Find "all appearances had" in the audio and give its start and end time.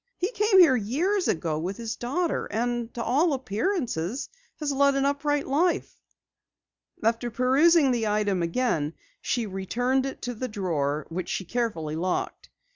3.03-4.71